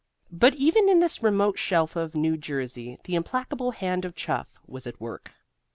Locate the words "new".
2.15-2.35